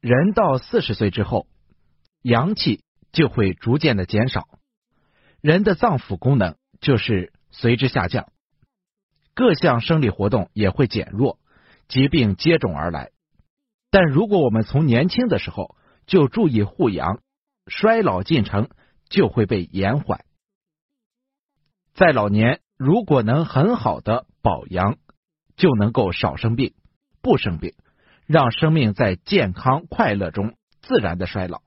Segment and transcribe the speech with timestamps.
[0.00, 1.46] 人到四十岁之后，
[2.22, 4.48] 阳气就会逐渐的减少，
[5.42, 8.32] 人的脏腑功能就是随之下降，
[9.34, 11.38] 各项生理活动也会减弱，
[11.86, 13.10] 疾病接踵而来。
[13.90, 15.76] 但如果我们从年轻的时候
[16.06, 17.20] 就注意护阳，
[17.66, 18.70] 衰老进程
[19.10, 20.24] 就会被延缓。
[21.92, 24.96] 在老年，如果能很好的保阳，
[25.56, 26.72] 就能够少生病，
[27.20, 27.74] 不生病。
[28.32, 31.62] 让生命在健康快乐中自然的衰老。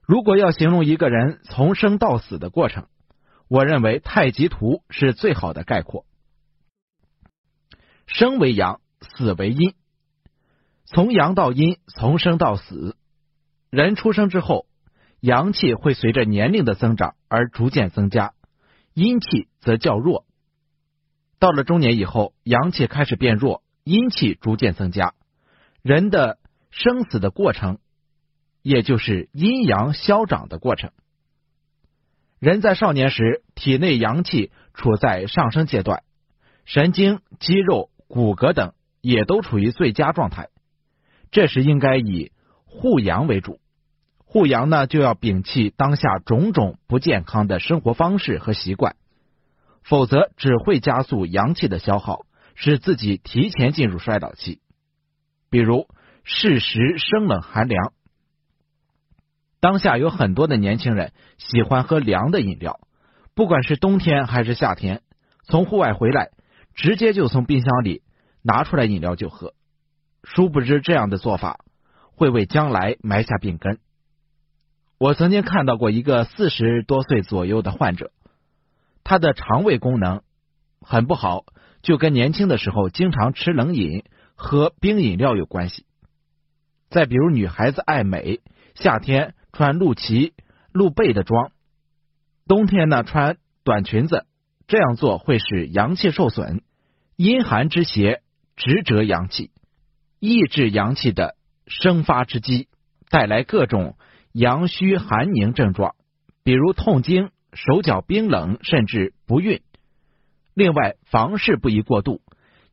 [0.00, 2.86] 如果要形容一个人从生到死的过程，
[3.46, 6.06] 我认为太极图是最好的概括。
[8.06, 9.74] 生为阳，死为阴，
[10.86, 12.96] 从阳到阴，从生到死。
[13.68, 14.64] 人出生之后，
[15.20, 18.32] 阳气会随着年龄的增长而逐渐增加，
[18.94, 20.24] 阴气则较弱。
[21.38, 23.62] 到了中年以后，阳气开始变弱。
[23.84, 25.14] 阴气逐渐增加，
[25.88, 26.38] 人的
[26.70, 27.78] 生死的过程，
[28.60, 30.90] 也就是阴阳消长的过程。
[32.38, 36.02] 人在少年时，体内阳气处在上升阶段，
[36.66, 40.50] 神经、肌肉、骨骼等也都处于最佳状态。
[41.30, 42.32] 这时应该以
[42.66, 43.58] 护阳为主，
[44.18, 48.94] 护阳呢就要摒弃当下种种不健康的生活方式和习惯，
[49.82, 52.26] 否则只会加速阳气的消耗。
[52.56, 54.60] 使自己提前进入衰老期，
[55.50, 55.86] 比如
[56.24, 57.92] 适时生冷寒凉。
[59.60, 62.80] 当下有很多的年轻人喜欢喝凉的饮料，
[63.34, 65.02] 不管是冬天还是夏天，
[65.42, 66.30] 从户外回来
[66.74, 68.02] 直接就从冰箱里
[68.42, 69.54] 拿出来饮料就喝。
[70.22, 71.64] 殊不知这样的做法
[72.12, 73.78] 会为将来埋下病根。
[74.98, 78.12] 我曾经看到过一个四十多岁左右的患者，
[79.04, 80.22] 他的肠胃功能
[80.80, 81.44] 很不好。
[81.80, 84.02] 就跟年轻的时候经常吃冷饮、
[84.38, 85.84] 和冰饮料有关系。
[86.88, 88.40] 再比如，女孩子爱美，
[88.74, 90.32] 夏天穿露脐、
[90.72, 91.50] 露背的装，
[92.46, 94.24] 冬天呢穿短裙子，
[94.68, 96.62] 这样做会使阳气受损。
[97.16, 98.22] 阴寒之邪
[98.56, 99.50] 直折阳气，
[100.20, 101.34] 抑制阳气的
[101.66, 102.68] 生发之机，
[103.10, 103.96] 带来各种
[104.32, 105.96] 阳虚寒凝症状，
[106.44, 109.60] 比如痛经、手脚冰冷，甚至不孕。
[110.54, 112.22] 另外，房事不宜过度。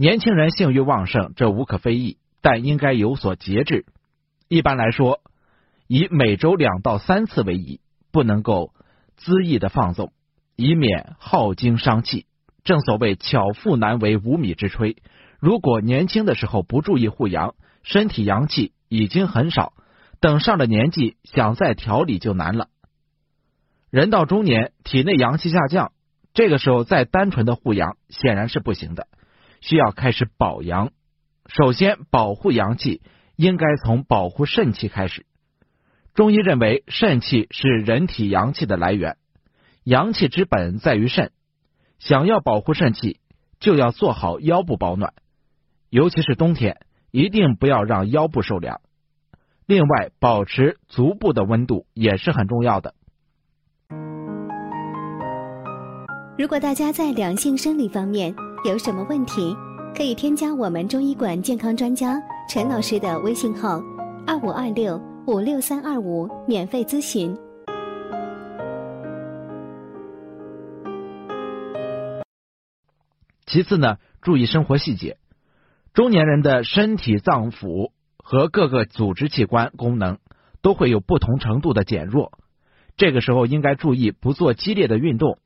[0.00, 3.84] 年轻人性欲旺盛，这无可非议，但应该有所节制。
[4.48, 5.20] 一般来说，
[5.88, 7.80] 以每周两到三次为宜，
[8.10, 8.72] 不能够
[9.18, 10.14] 恣意的放纵，
[10.56, 12.24] 以免耗精伤气。
[12.64, 14.96] 正所谓巧妇难为无米之炊。
[15.38, 19.74] 如果年轻的时候不注意护阳，身体阳气已经很少，
[20.18, 22.68] 等上了年纪，想再调理就难了。
[23.90, 25.92] 人到中年，体内阳气下降。
[26.32, 29.08] 这个时候再单纯的护阳显然是不行的，
[29.60, 30.90] 需要开始保阳。
[31.46, 33.02] 首先保护阳气，
[33.36, 35.26] 应该从保护肾气开始。
[36.14, 39.16] 中医认为肾气是人体阳气的来源，
[39.84, 41.32] 阳气之本在于肾。
[41.98, 43.20] 想要保护肾气，
[43.58, 45.12] 就要做好腰部保暖，
[45.88, 48.80] 尤其是冬天，一定不要让腰部受凉。
[49.66, 52.94] 另外，保持足部的温度也是很重要的。
[56.38, 59.56] 如果大家在两性生理方面有什么问题，
[59.96, 63.82] 可以添加我们中医馆健康专家陈老师的微信号：
[64.26, 67.34] 二五二六五六三二五，免费咨询。
[73.46, 75.16] 其次呢，注意生活细节。
[75.94, 80.18] 中年人的身体脏腑和各个组织器官功能
[80.60, 82.38] 都会有不同程度的减弱，
[82.98, 85.38] 这个时候应该注意不做激烈的运动。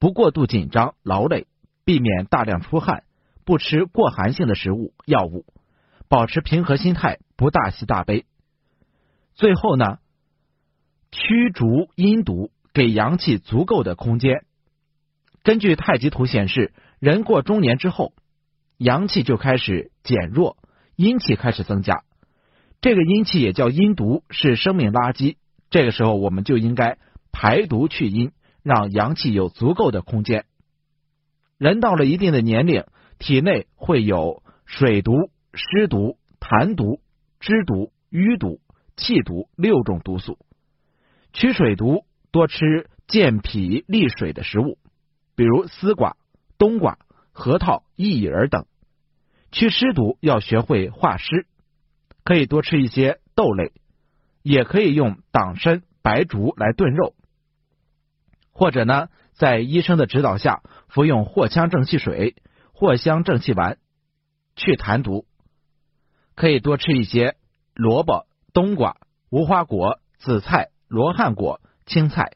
[0.00, 1.46] 不过度紧张劳累，
[1.86, 3.04] 避免大量出汗，
[3.46, 5.46] 不吃过寒性的食物药物，
[6.08, 8.26] 保持平和心态，不大喜大悲。
[9.34, 9.98] 最后呢，
[11.12, 14.44] 驱逐阴毒，给阳气足够的空间。
[15.44, 18.12] 根据太极图显示，人过中年之后，
[18.76, 20.56] 阳气就开始减弱，
[20.96, 22.02] 阴气开始增加。
[22.80, 25.36] 这个阴气也叫阴毒，是生命垃圾。
[25.70, 26.98] 这个时候，我们就应该
[27.30, 28.32] 排毒去阴。
[28.64, 30.44] 让阳气有足够的空间。
[31.58, 32.84] 人到了一定的年龄，
[33.18, 37.00] 体内会有水毒、湿毒、痰毒、
[37.40, 38.60] 脂毒、瘀毒、
[38.96, 40.38] 气毒六种毒素。
[41.32, 44.78] 驱水毒，多吃健脾利水的食物，
[45.34, 46.16] 比如丝瓜、
[46.58, 46.98] 冬瓜、
[47.32, 48.66] 核桃、薏仁等。
[49.50, 51.46] 驱湿毒，要学会化湿，
[52.24, 53.72] 可以多吃一些豆类，
[54.42, 57.14] 也可以用党参、白术来炖肉。
[58.52, 62.36] 或者呢，在医生的指导下服用藿香正气水、
[62.72, 63.76] 藿香正气丸，
[64.54, 65.26] 去痰毒。
[66.34, 67.36] 可以多吃一些
[67.74, 68.96] 萝卜、冬瓜、
[69.28, 72.32] 无花果、紫菜、罗汉果、青菜。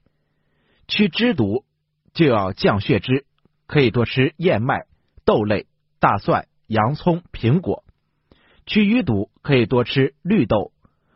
[0.89, 1.65] 去脂毒
[2.13, 3.25] 就要降血脂，
[3.67, 4.85] 可以多吃燕麦、
[5.25, 5.67] 豆类、
[6.01, 7.85] 大蒜、洋葱、苹果。
[8.67, 10.73] 去淤毒可以多吃绿豆、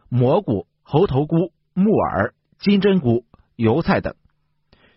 [0.09, 3.27] 蘑菇、猴头菇、木耳、金针菇、
[3.57, 4.17] 油菜等。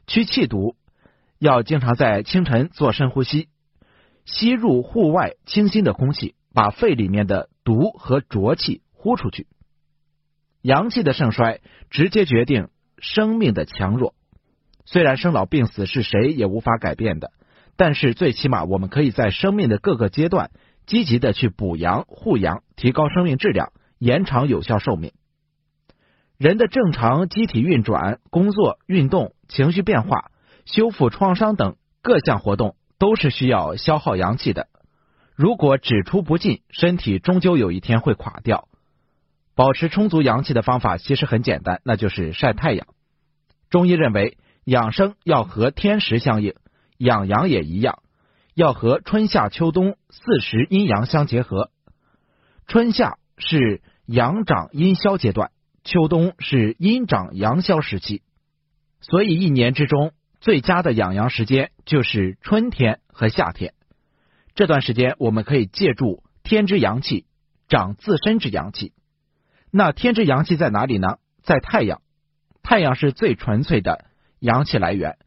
[0.08, 0.76] 祛气毒
[1.38, 3.50] 要经常在清晨做深呼吸，
[4.26, 9.48] 吸入户外清新的空气，把肺里面的毒和浊气呼出去。
[10.62, 11.60] 阳气的盛衰
[11.90, 14.16] 直接决定生命的强弱。
[14.86, 17.32] 虽然生老病死是谁也无法改变的，
[17.76, 20.50] 但是最起码我们可以在生命的各个阶段。
[20.86, 25.12] 积极的去补阳护阳，提高生命质量，延长有效寿命。
[26.38, 30.32] 人的正常机体运转、工作、运动、情绪变化、
[30.66, 34.68] 修复创伤等各项活动，都是需要消耗阳气的。
[35.36, 38.68] 如果只出不进，身体终究有一天会垮掉。
[39.56, 42.88] 保持充足阳气的方法其实很简单，那就是晒太阳。
[43.70, 46.54] 中医认为，养生要和天时相应，
[46.98, 48.00] 养阳也一样。
[48.54, 51.70] 要和春夏秋冬四时阴阳相结合。
[52.66, 55.52] 春夏是阳长阴消阶段，
[55.84, 58.24] 秋冬是阴长阳消时期。
[59.00, 63.74] 所以一年之中最佳的养阳时间就是春天和夏天。
[64.56, 67.26] 这段时间我们可以借助天之阳气
[67.68, 68.94] 长自身之阳气。
[69.72, 71.18] 那天之阳气在哪里呢？
[71.44, 72.02] 在太阳。
[72.64, 74.06] 太阳是最纯粹的
[74.40, 75.18] 阳气来源。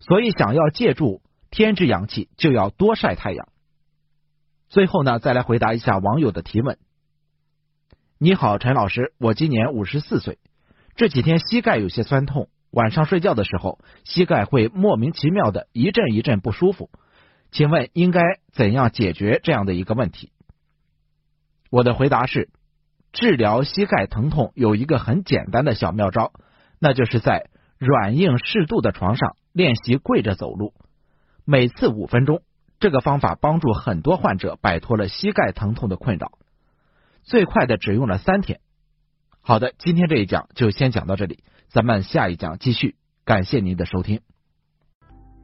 [0.00, 1.22] 所以想要借助。
[1.48, 3.48] 天之阳气就要多晒太阳。
[4.68, 6.76] 最后呢，再来回答一下网友的提问。
[8.18, 10.38] 你好，陈老师，我今年五十四岁，
[10.96, 16.90] 这几天膝盖有些酸痛，晚上睡觉的时候膝盖会莫名其妙的一阵一阵不舒服，
[17.50, 18.20] 请问应该
[18.52, 20.30] 怎样解决这样的一个问题？
[21.70, 22.50] 我的回答是，
[23.14, 26.32] 治疗膝盖疼痛有一个很简单的小妙招，
[26.78, 30.74] 那就是在软硬适度的床上练习跪着走路。
[31.46, 32.42] 每次五分钟，
[32.78, 36.32] 这个方法帮助很多患者摆脱了膝盖疼痛的困扰，
[37.22, 38.60] 最快的只用了三天。
[39.40, 42.96] 好的，今天这一讲就先讲到这里，咱们下一讲继续。
[43.24, 44.20] 感谢您的收听。